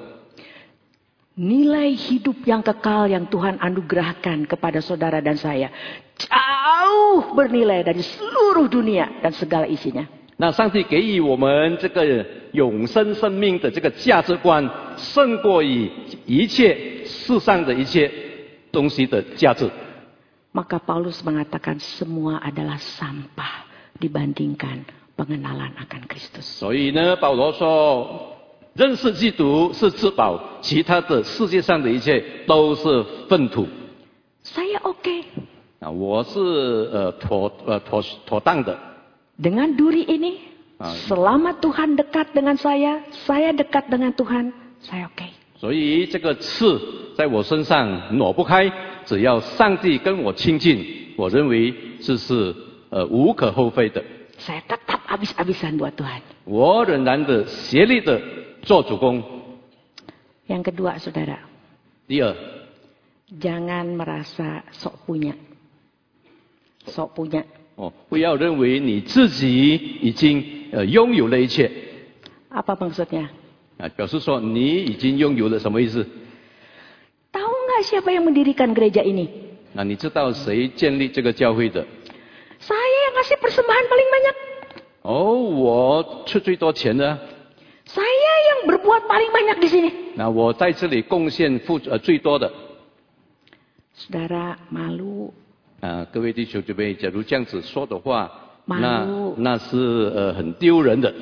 [1.40, 5.74] Nilai hidup yang kekal yang Tuhan anugerahkan kepada saudara dan saya
[6.14, 10.06] jauh bernilai dari seluruh dunia dan segala isinya.
[10.38, 12.06] 那上帝给予我们这个
[12.52, 15.90] 永生生命的这个价值观，胜过于
[16.26, 18.12] 一切世上的一切
[18.73, 19.71] 东西的价值。
[20.53, 23.69] Maka Paulus mengatakan semua adalah sampah
[24.01, 26.45] dibandingkan pengenalan akan Kristus.
[26.45, 28.37] 所以呢，保罗说，
[28.75, 33.67] 认识基督是至宝，其他的世界上的一切都是粪土。
[34.45, 35.25] Saya oke.
[35.81, 36.41] 啊，我是
[36.93, 38.77] 呃妥呃妥妥当的。
[39.39, 40.95] Dengan duri ini, Ah.
[41.11, 45.27] selama Tuhan dekat dengan saya, saya dekat dengan Tuhan, saya oke.
[45.64, 46.78] 所以这个刺
[47.16, 48.70] 在我身上挪不开，
[49.06, 52.54] 只要上帝跟我亲近，我认为这是
[52.90, 54.04] 呃无可厚非的。
[54.38, 56.20] Saya tetap habis-habisan buat Tuhan.
[56.44, 58.22] 我仍然的竭力的
[58.64, 59.24] 做主公。
[60.50, 61.38] Yang kedua, saudara,
[62.10, 62.36] 第二
[63.40, 65.32] ，jangan merasa sok punya.
[66.88, 67.46] Sok punya.
[67.78, 71.72] 哦，不要认为你自己已经呃拥有了一切
[72.52, 73.30] Apa maksudnya?
[73.84, 76.08] 啊，表示说你已经拥有了什么意思
[77.36, 79.28] ？Tahu nggak siapa yang mendirikan gereja ini?
[79.74, 81.84] 那你知道谁建立这个教会的
[82.64, 84.36] ？Saya yang ngasih persembahan paling banyak.
[85.02, 87.20] 哦，我出最多钱的啊。
[87.84, 88.32] Saya
[88.64, 89.92] yang berbuat paling banyak di sini.
[90.16, 92.50] 那我在这里贡献付呃最多的
[94.00, 95.34] Saudara malu,
[95.82, 98.32] 啊，各位弟兄姊妹，假如这样子说的话，
[98.66, 101.14] 那那是呃很丢人的。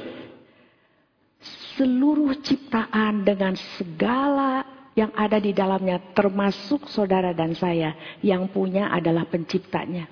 [1.77, 4.64] seluruh ciptaan dengan segala
[4.97, 7.92] yang ada di dalamnya termasuk saudara dan saya
[8.25, 10.09] yang punya adalah penciptanya.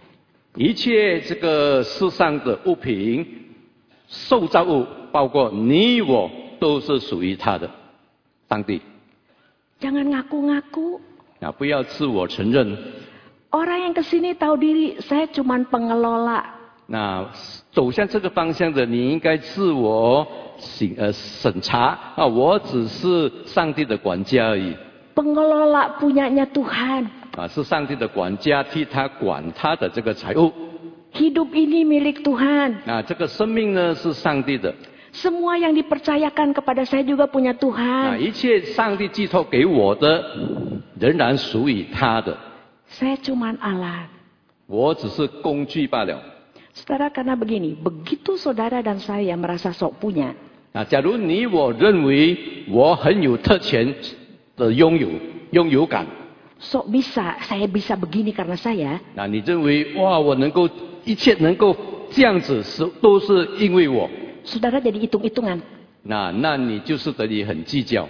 [0.57, 3.27] 一切这个世上的物品、
[4.07, 6.31] 受造物，包括你我，
[6.61, 7.69] 都是属于他的。
[8.49, 8.81] 上帝
[9.81, 11.01] Jangan ngaku-ngaku.
[11.41, 12.77] 啊，不要自我承认。
[13.51, 16.58] Orang yang kesini tahu diri, saya cuman pengelola.
[16.92, 17.24] 那
[17.72, 20.26] 走向这个方向的，你应该自我
[20.58, 24.76] 审呃审查啊，我只是上帝的管家而已
[25.14, 27.06] Pengelola punyanya Tuhan.
[27.38, 30.52] 啊，是上帝的管家，替他管他的这个财务。
[31.14, 32.74] Hidup ini milik Tuhan.
[32.88, 34.74] 啊这个生命呢是上帝的
[35.14, 38.18] ，Semua yang dipercayakan kepada saya juga punya 那 Tuhan.
[38.18, 40.24] 一切上帝寄托给我的，
[41.00, 42.36] 仍然属于他的
[42.90, 44.08] ，Saya cuman alat.
[44.66, 46.20] 我只是工具罢了。
[46.75, 50.35] Saudara karena begini, begitu saudara dan saya merasa sok punya,
[50.75, 53.95] 啊，假如你我认为我很有特权
[54.57, 55.09] 的拥有
[55.53, 56.05] 拥有感，
[56.59, 60.69] sok bisa, saya bisa begini karena saya, 那你认为哇，我能够
[61.05, 61.77] 一切能够
[62.11, 64.11] 这样子是都是因为我，
[64.45, 65.61] saudara jadi hitung-hitungan.
[66.03, 68.09] 那那你就是得你很计较。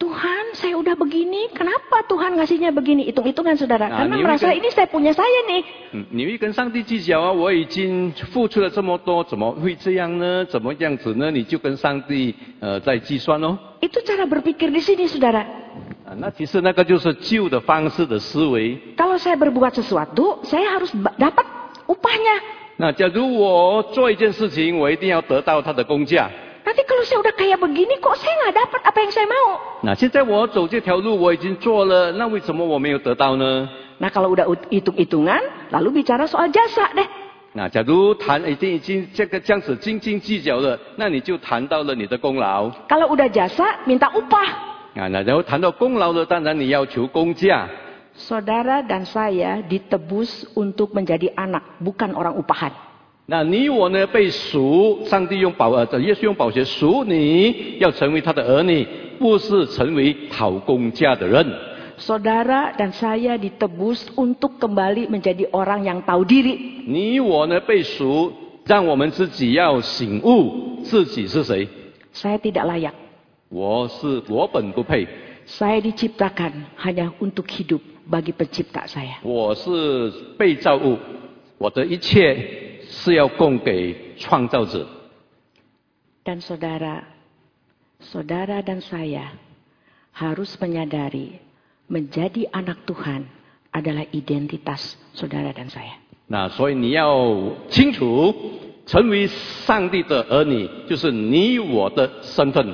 [0.00, 3.04] Tuhan, saya udah begini, kenapa Tuhan ngasihnya begini?
[3.10, 3.90] Hitung-hitungan saudara.
[3.90, 5.60] Nah, Karena ini merasa kan- ini saya punya saya nih.
[5.92, 7.32] 嗯，你会跟上帝计较啊！
[7.32, 10.44] 我已经付出了这么多，怎么会这样呢？
[10.46, 11.30] 怎么样子呢？
[11.30, 13.58] 你就跟上帝呃在计算哦。
[13.80, 15.44] Itu cara berpikir di sini saudara.
[16.06, 18.78] 啊，那其实那个就是旧的方式的思维。
[18.96, 21.44] Kalau saya berbuat sesuatu, saya harus ba- dapat
[21.86, 22.36] upahnya.
[22.76, 26.30] 那假如我做一件事情，我一定要得到它的工价。
[26.64, 29.46] Nanti kalau saya udah kayak begini, kok saya nggak dapat apa yang saya mau?
[29.82, 33.68] 那现在我走这条路，我已经做了，那为什么我没有得到呢？
[33.98, 37.08] Nah kalau udah ut- hitung-hitungan, lalu bicara soal jasa deh.
[37.52, 44.48] 那假如谈已经已经这个这样子斤斤计较了，那你就谈到了你的功劳 Kalau udah jasa, minta upah.
[44.94, 45.08] 啊。
[45.08, 47.66] 那然后谈到功劳了，当然你要求工价。
[48.14, 52.83] Saudara dan saya ditebus untuk menjadi anak, bukan orang upahan.
[53.26, 58.86] 那你我呢被赎，上帝用宝呃，耶稣用宝血赎你，要成为他的儿女，
[59.18, 61.46] 不是成为讨工价的人。
[62.00, 66.82] Saudara dan saya ditebus untuk kembali menjadi orang yang tahu diri.
[66.88, 68.32] 你我呢被赎，
[68.64, 71.68] 让我们自己要醒悟自己是谁。
[72.14, 72.96] Saya tidak layak.
[73.50, 75.06] 我是我本不配，
[75.46, 79.20] Saya diciptakan hanya untuk hidup bagi pencipta saya.
[79.22, 80.96] 我是被造物，
[81.58, 82.63] 我的一切
[82.94, 84.86] 是要供给创造者。
[86.24, 87.04] Dan saudara,
[88.00, 89.32] saudara dan saya
[90.12, 91.40] harus menyadari
[91.88, 93.24] menjadi anak Tuhan
[93.72, 95.96] adalah identitas saudara dan saya.
[96.26, 98.34] 那所以你要清楚，
[98.86, 102.68] 成为上帝的儿女，就是你我的身份。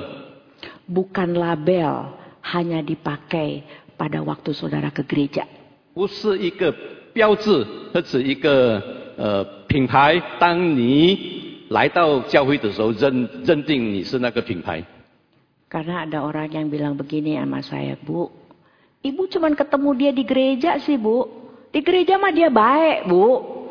[0.87, 3.63] Bukan label hanya dipakai
[3.97, 5.45] pada waktu saudara ke gereja.
[5.93, 6.71] 不是一个
[7.13, 8.77] 标志或者一个
[9.17, 10.21] 呃 品牌。
[10.39, 14.83] 当你来到教会的时候，认认定你是那个品牌。
[15.67, 18.31] Karena ada orang yang bilang begini sama saya, Bu.
[19.03, 21.27] Ibu cuman ketemu dia di gereja sih, Bu.
[21.75, 23.25] Di gereja mah dia baik, Bu.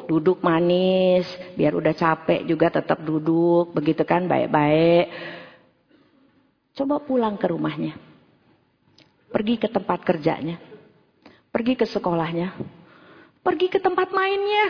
[0.07, 1.27] Duduk manis,
[1.59, 5.11] biar udah capek juga tetap duduk, begitu kan, baik-baik.
[6.77, 7.97] Coba pulang ke rumahnya.
[9.33, 10.61] Pergi ke tempat kerjanya.
[11.51, 12.55] Pergi ke sekolahnya.
[13.41, 14.67] Pergi ke tempat mainnya.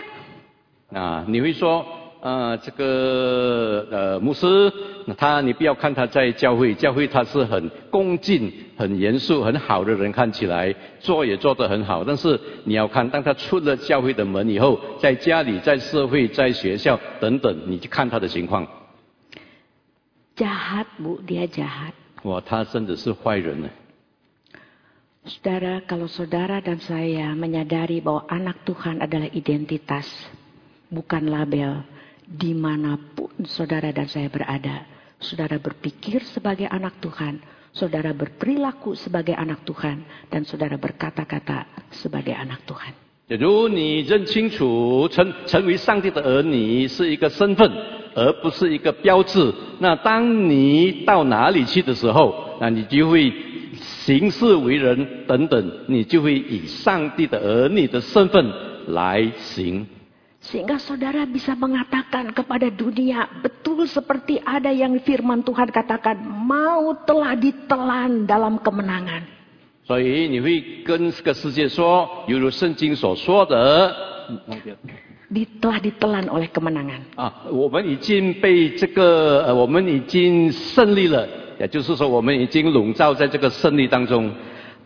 [0.94, 1.86] 啊，你会说，
[2.20, 4.72] 呃，这个呃牧师，
[5.06, 12.04] 那他你不要看他在教会，教会他是很恭敬、很严肃、很好的人，看起来做也做得很好。
[12.04, 18.68] 但是你要看，当他出了教会的门以后，在家里、在社会、在学校等等，你去看他的情况
[20.36, 21.94] ，Jahat, Bu, dia jahat.
[22.24, 23.70] 哇，他真的是坏人呢。
[25.22, 30.10] Saudara, kalau saudara dan saya menyadari bahwa anak Tuhan adalah identitas,
[30.92, 31.88] bukan label,
[32.28, 34.84] dimanapun saudara dan saya berada,
[35.24, 37.40] saudara berpikir sebagai anak Tuhan,
[37.72, 42.94] saudara berperilaku sebagai anak Tuhan, dan saudara berkata-kata sebagai anak Tuhan.
[43.32, 47.72] 假如你认清楚成成为上帝的儿女是一个身份，
[48.14, 53.32] 而不是一个标志，那当你到哪里去的时候，那你就会
[53.80, 58.52] 行事为人等等，你就会以上帝的儿女的身份
[58.88, 59.88] 来行。
[60.41, 68.29] Sehingga saudara bisa mengatakan kepada dunia, betul seperti ada yang firman Tuhan katakan, mau telah ditelan
[68.29, 69.27] dalam kemenangan.
[69.87, 73.95] 所以你会跟这个世界说，犹如圣经所说的。
[75.27, 77.03] Di- telah ditelan oleh kemenangan.
[77.17, 81.27] 啊，我们已经被这个呃，我们已经胜利了，
[81.59, 84.31] 也就是说，我们已经笼罩在这个胜利当中。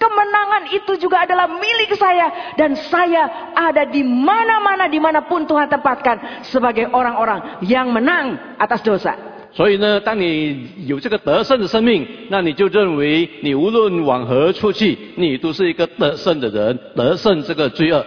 [0.00, 6.88] kemenangan itu juga adalah milik saya dan saya ada di mana-mana dimanapun Tuhan tempatkan sebagai
[6.88, 9.12] orang-orang yang menang atas dosa.
[9.52, 18.06] 所以呢，当你有这个得胜的生命，那你就认为你无论往何处去，你都是一个得胜的人，得胜这个罪恶。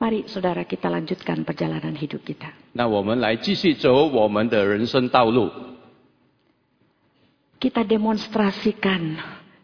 [0.00, 2.52] Mari saudara kita lanjutkan perjalanan hidup kita.
[2.72, 5.50] 那我们来继续走我们的人生道路。
[7.60, 9.16] Kita demonstrasikan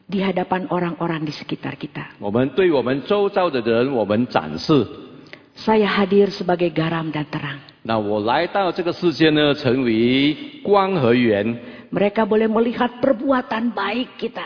[0.07, 2.15] di hadapan orang-orang di sekitar kita.
[5.57, 7.59] Saya hadir sebagai garam dan terang.
[11.87, 14.43] Mereka boleh melihat perbuatan baik kita.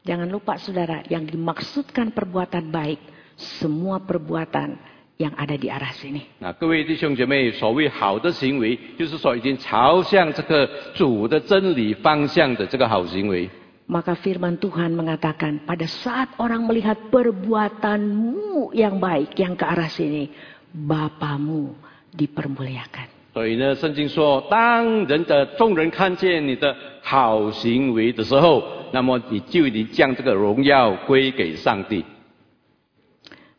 [0.00, 2.98] Jangan lupa saudara, yang dimaksudkan perbuatan baik,
[3.36, 4.80] semua perbuatan
[5.20, 6.24] yang ada di arah sini.
[6.40, 13.50] 那各位弟兄姐妹，所谓好的行为，就是说已经朝向这个主的真理方向的这个好行为。
[13.86, 20.30] Maka firman Tuhan mengatakan, pada saat orang melihat perbuatanmu yang baik, yang ke arah sini,
[20.72, 21.74] Bapamu
[22.16, 23.20] dipermuliakan.
[23.34, 28.62] 所以呢，圣经说，当人的众人看见你的好行为的时候，
[28.92, 32.04] 那么你就已经将这个荣耀归给上帝。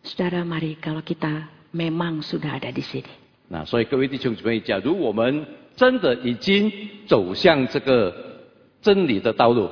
[0.03, 3.11] Saudara, mari kalau kita memang sudah ada di sini.
[3.49, 5.47] 那所以各位弟兄姊妹，假如我们
[5.77, 6.71] 真的已经
[7.07, 8.15] 走向这个
[8.83, 9.71] 真理的道路，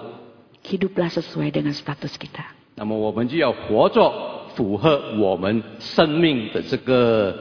[0.63, 2.45] Hiduplah sesuai dengan status kita.
[2.77, 7.35] 那么我们就要活着符合我们生命的这个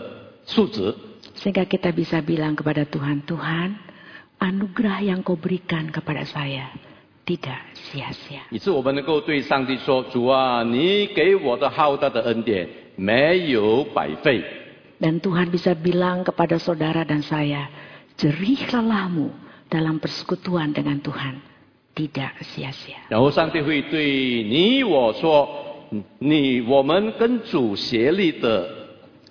[0.46, 0.94] 素质，
[1.38, 3.74] Sehingga kita bisa bilang kepada Tuhan, Tuhan,
[4.38, 6.70] anugerah yang kau berikan kepada saya
[7.29, 8.41] tidak sia-sia.
[8.49, 12.67] 以致我们能够对上帝说：“主啊，你给我的浩大的恩典
[12.97, 14.43] 没有白费。”
[14.97, 17.69] Dan Tuhan bisa bilang kepada saudara dan saya,
[18.17, 19.29] jerih lelahmu
[19.69, 21.37] dalam persekutuan dengan Tuhan
[21.93, 22.97] tidak sia-sia.
[23.13, 25.45] 然后上帝会对你我说
[26.19, 28.67] ：“你我们跟主协力的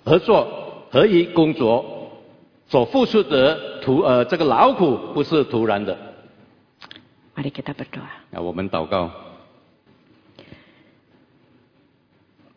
[0.04, 0.46] 合作
[0.90, 1.84] 合一工作
[2.68, 6.07] 所付出的徒呃这个劳苦不是突然的。
[7.37, 8.29] Mari kita berdoa.
[8.29, 9.09] ”那我们祷告，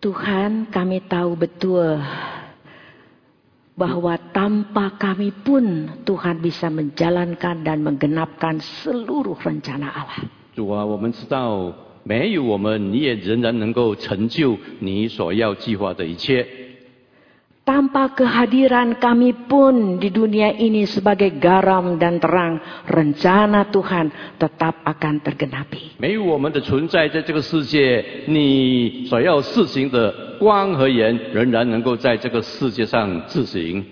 [0.00, 1.96] Tuhan kami tahu betul
[3.76, 10.20] bahwa tanpa kami pun Tuhan bisa menjalankan dan menggenapkan seluruh rencana Allah.
[10.54, 11.72] 主啊，我们知道
[12.04, 16.59] 没有我们，你也仍然能够成就你所要计划的一切。
[17.66, 25.14] Tanpa kehadiran kami pun di dunia ini sebagai garam dan terang, rencana Tuhan tetap akan
[25.18, 25.98] tergenapi.
[25.98, 33.82] 没有我们的存在，在这个世界，你所要施行的光和盐，仍然能够在这个世界上自行。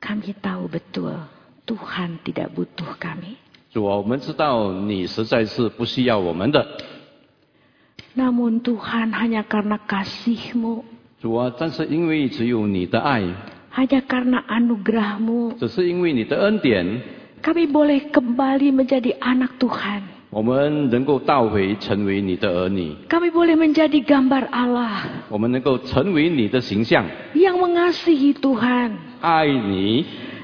[0.00, 1.12] Kami tahu betul
[1.68, 3.36] Tuhan tidak butuh kami.
[3.68, 6.64] 主啊，我们知道你实在是不需要我们的。
[8.16, 10.95] Namun Tuhan hanya karena kasih-Mu,
[13.73, 15.57] hanya karena anugerahmu.
[17.41, 20.29] Kami boleh kembali menjadi anak Tuhan.
[23.07, 25.25] Kami boleh menjadi gambar Allah.
[27.33, 28.89] Yang mengasihi Tuhan.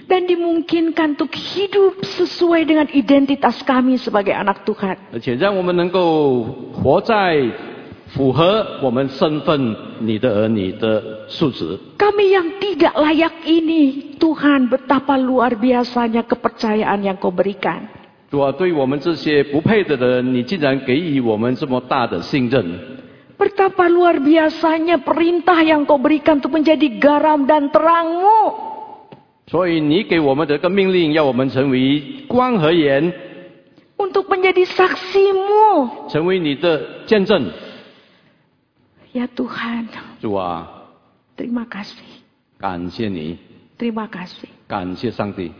[0.03, 5.13] Dan dimungkinkan untuk hidup sesuai dengan identitas kami sebagai anak Tuhan.
[8.12, 11.78] 而且让我们能够活在符合我们身份你的儿女的素质。
[11.98, 17.88] Kami yang tidak layak ini, Tuhan betapa luar biasanya kepercayaan yang kau berikan.
[18.30, 22.64] 主啊，对我们这些不配的人，你竟然给予我们这么大的信任。
[23.38, 28.66] Betapa luar biasanya perintah yang kau berikan untuk menjadi garam dan terangmu.
[29.48, 33.12] 所以你给我们的一个命令，要我们成为光和盐，
[33.96, 36.08] Untuk menjadi saksimu.
[36.08, 37.48] 成为你的见证。
[39.12, 39.88] Ya Tuhan,
[40.20, 40.68] 主啊，
[41.36, 42.22] terima kasih.
[42.58, 43.38] 感谢你，
[43.78, 44.48] Terima kasih.
[44.66, 45.52] 感谢上帝，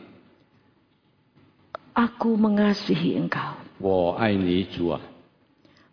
[1.95, 3.57] Aku mengasihi engkau.
[3.79, 5.01] 我爱你，主啊，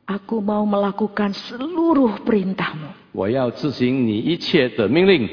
[0.05, 2.91] Aku mau melakukan seluruh perintahmu.
[3.13, 5.29] 我要执行你一切的命令，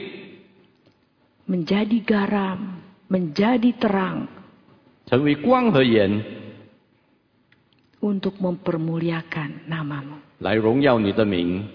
[1.49, 2.79] Menjadi garam,
[3.11, 4.29] menjadi terang.
[5.07, 6.23] 成为光和盐，
[8.01, 10.23] Untuk mempermuliakan namamu.
[10.39, 11.67] 来荣耀你的名。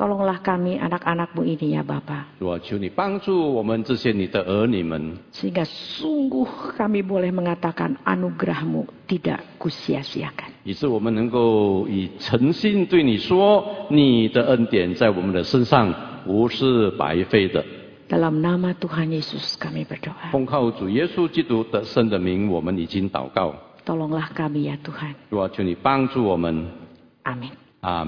[0.00, 2.24] Tolonglah kami anak-anakmu ini ya Bapa.
[2.40, 10.56] 主啊，求你帮助我们这些你的儿女们， Sehingga sungguh kami boleh mengatakan anugerahmu tidak kusia-siakan.
[10.64, 15.92] 以致我们能够以诚心对你说，你的恩典在我们的身上
[16.24, 17.62] 不是白费的。
[18.08, 20.32] Dalam nama Tuhan Yesus kami berdoa.
[20.32, 23.52] 奉靠主耶稣基督得胜的名，我们已经祷告。
[23.84, 25.12] Tolonglah kami ya Tuhan.
[25.28, 26.66] 主啊，求你帮助我们，
[27.24, 27.52] Amin.
[27.82, 28.02] 阿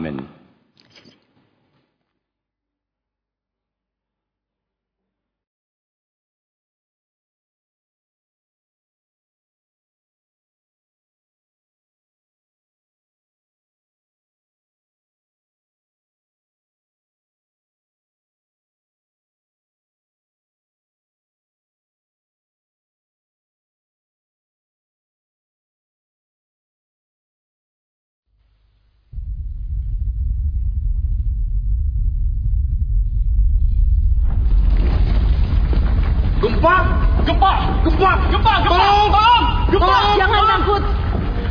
[37.98, 38.18] 门。
[38.30, 38.30] Gempa!
[38.30, 38.30] Gempa!
[38.32, 38.54] Gempa!
[38.62, 38.70] Gempa!
[38.70, 39.44] Tolong!
[39.74, 39.98] Gempa!
[40.18, 40.84] Jangan takut.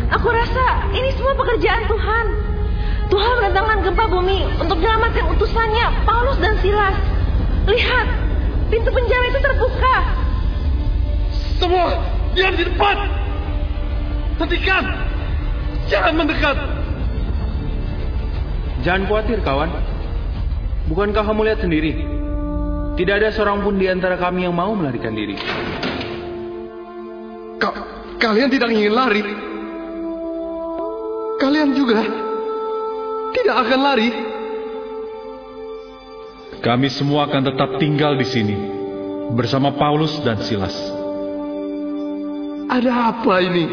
[0.06, 2.26] Aku rasa ini semua pekerjaan Tuhan.
[3.06, 6.94] Tuhan mendatangkan gempa bumi untuk menyelamatkan utusannya, Paulus dan Silas.
[7.66, 8.06] Lihat,
[8.70, 9.96] pintu penjara itu terbuka.
[11.58, 12.02] Semua
[12.34, 12.96] diam di depan.
[14.42, 14.84] Hentikan.
[15.86, 16.56] Jangan mendekat.
[18.82, 19.70] Jangan khawatir kawan.
[20.86, 21.92] Bukankah kamu lihat sendiri?
[22.94, 25.34] Tidak ada seorang pun di antara kami yang mau melarikan diri.
[27.56, 27.70] Ka
[28.20, 29.22] kalian tidak ingin lari.
[31.36, 32.00] Kalian juga
[33.36, 34.10] tidak akan lari.
[36.64, 38.56] Kami semua akan tetap tinggal di sini
[39.36, 40.74] bersama Paulus dan Silas.
[42.66, 43.66] Ada apa ini?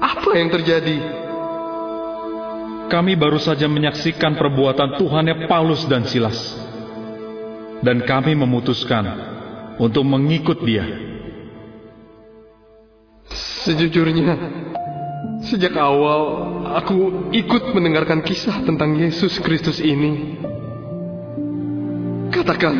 [0.00, 0.98] Apa yang terjadi?
[2.88, 6.56] Kami baru saja menyaksikan perbuatan Tuhannya Paulus dan Silas.
[7.84, 9.04] Dan kami memutuskan
[9.76, 11.13] untuk mengikut dia.
[13.64, 14.36] Sejujurnya,
[15.40, 16.20] sejak awal
[16.76, 20.36] aku ikut mendengarkan kisah tentang Yesus Kristus ini.
[22.28, 22.76] Katakan,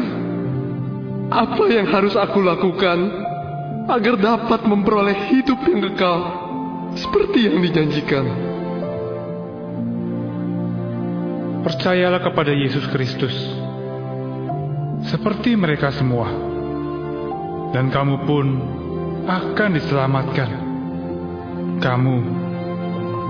[1.32, 3.00] apa yang harus aku lakukan
[3.88, 6.18] agar dapat memperoleh hidup yang kekal
[7.00, 8.24] seperti yang dijanjikan?
[11.64, 13.32] Percayalah kepada Yesus Kristus,
[15.08, 16.28] seperti mereka semua,
[17.72, 18.46] dan kamu pun
[19.24, 20.63] akan diselamatkan.
[21.78, 22.18] Kamu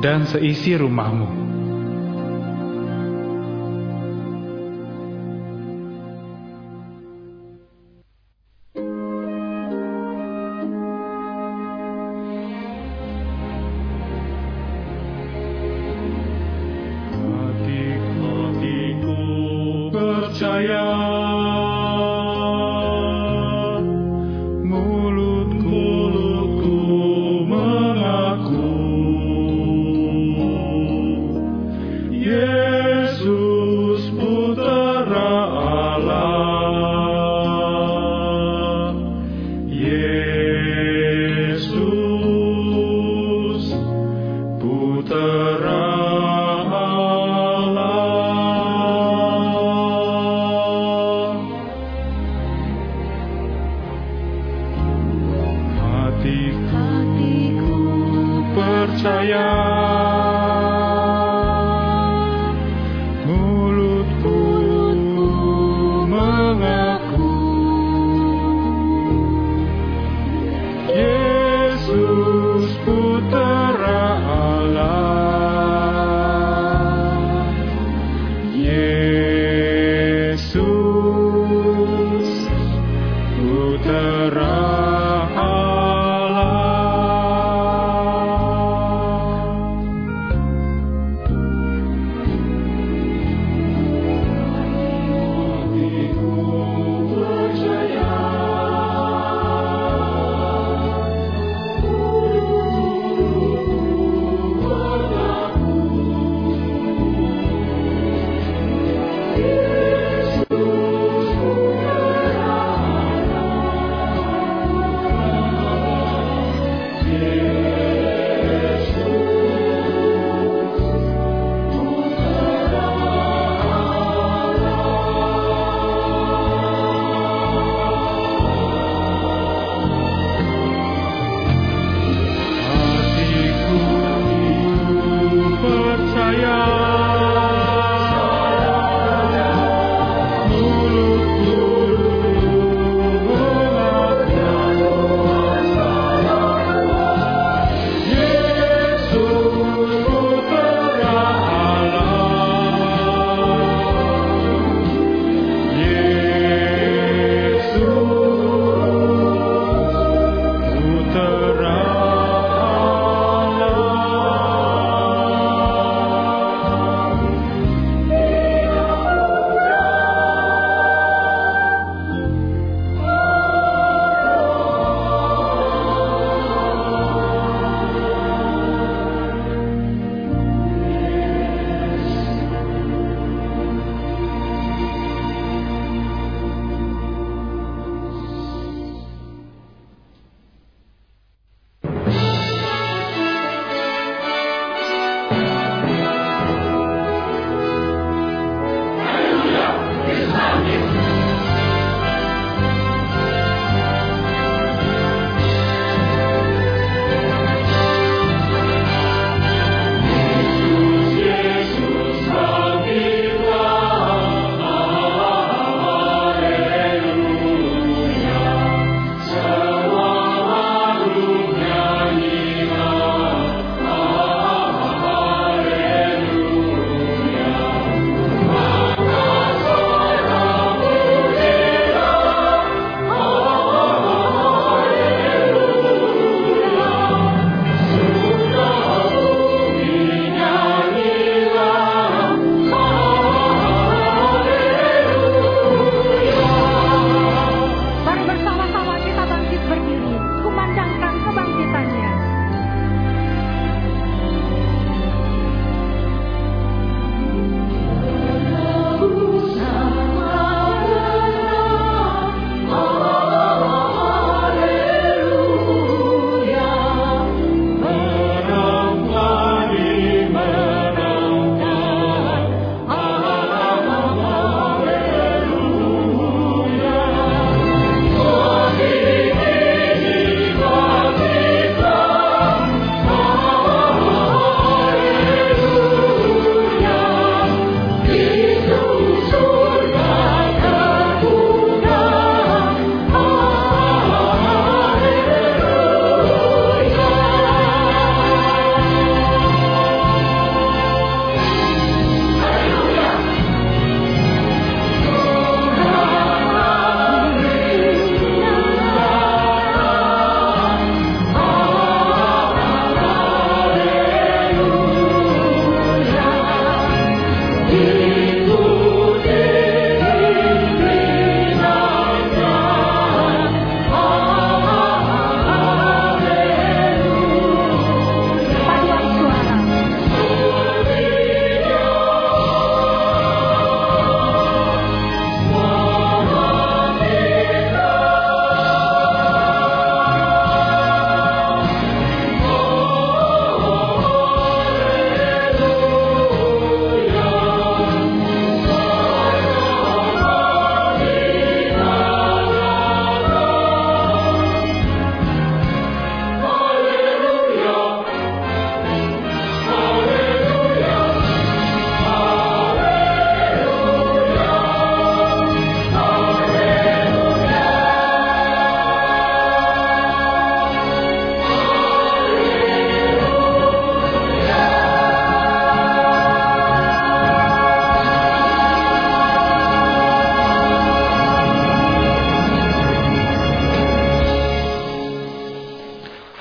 [0.00, 1.43] dan seisi rumahmu.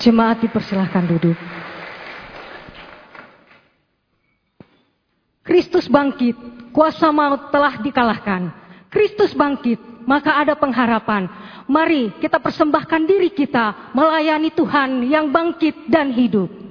[0.03, 1.39] Jemaat dipersilahkan duduk.
[5.47, 6.35] Kristus bangkit,
[6.75, 8.51] kuasa maut telah dikalahkan.
[8.91, 11.31] Kristus bangkit, maka ada pengharapan.
[11.71, 16.62] Mari kita persembahkan diri kita melayani Tuhan yang bangkit dan hidup.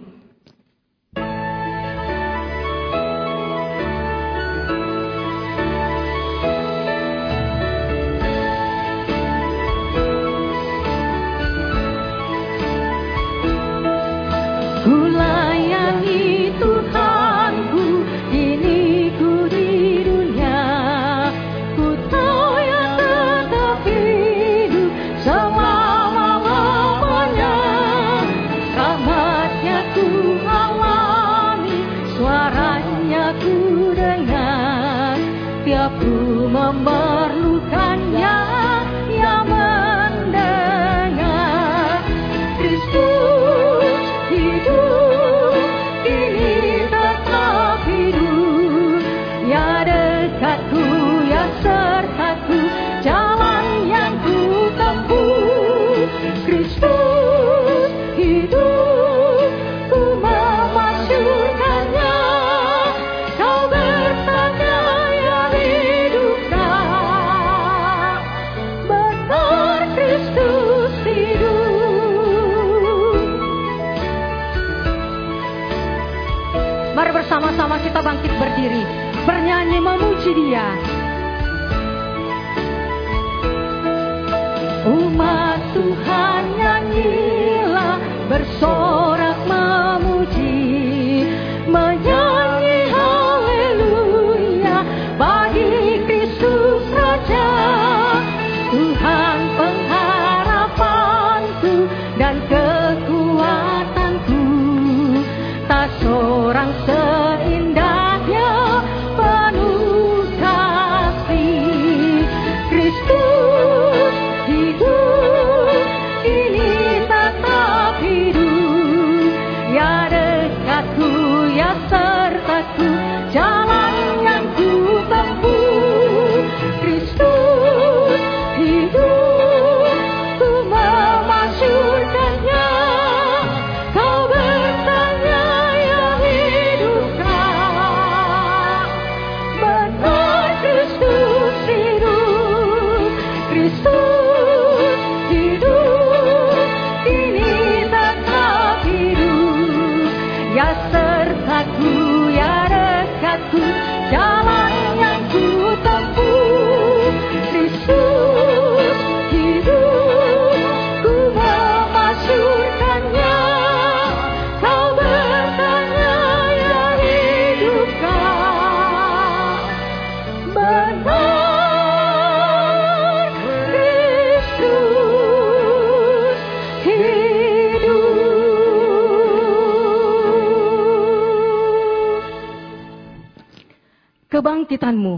[184.72, 185.16] Kebangkitanmu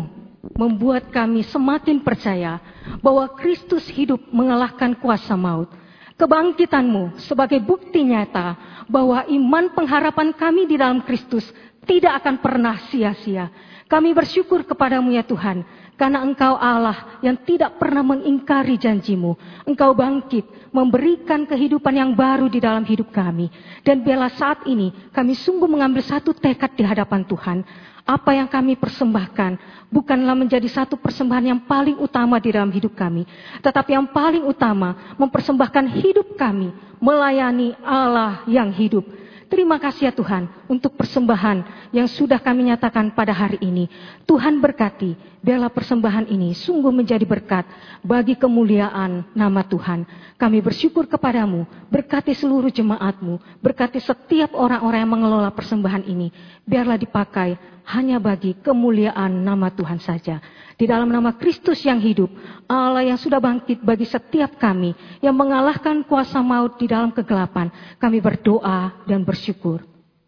[0.58, 2.58] membuat kami semakin percaya
[2.98, 5.70] bahwa Kristus hidup mengalahkan kuasa maut.
[6.18, 8.58] Kebangkitanmu sebagai bukti nyata
[8.90, 11.46] bahwa iman pengharapan kami di dalam Kristus
[11.86, 13.50] tidak akan pernah sia-sia.
[13.86, 15.62] Kami bersyukur kepadamu ya Tuhan,
[15.94, 19.38] karena engkau Allah yang tidak pernah mengingkari janjimu.
[19.66, 23.50] Engkau bangkit, memberikan kehidupan yang baru di dalam hidup kami.
[23.86, 27.58] Dan biarlah saat ini kami sungguh mengambil satu tekad di hadapan Tuhan
[28.04, 29.56] apa yang kami persembahkan
[29.88, 33.24] bukanlah menjadi satu persembahan yang paling utama di dalam hidup kami,
[33.64, 36.68] tetapi yang paling utama mempersembahkan hidup kami
[37.00, 39.08] melayani Allah yang hidup.
[39.44, 43.86] Terima kasih ya Tuhan untuk persembahan yang sudah kami nyatakan pada hari ini.
[44.26, 47.62] Tuhan berkati, biarlah persembahan ini sungguh menjadi berkat
[48.02, 50.08] bagi kemuliaan nama Tuhan.
[50.40, 56.34] Kami bersyukur kepadamu, berkati seluruh jemaatmu, berkati setiap orang-orang yang mengelola persembahan ini.
[56.66, 57.54] Biarlah dipakai
[57.84, 60.40] hanya bagi kemuliaan nama Tuhan saja.
[60.74, 62.32] Di dalam nama Kristus yang hidup,
[62.66, 67.70] Allah yang sudah bangkit bagi setiap kami yang mengalahkan kuasa maut di dalam kegelapan,
[68.02, 69.84] kami berdoa dan bersyukur.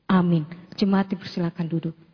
[0.06, 0.46] Amin.
[0.78, 2.05] Jemaat dipersilakan duduk.